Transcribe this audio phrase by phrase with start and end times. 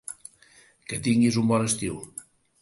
[0.87, 2.01] Que tinguis un bon estiu.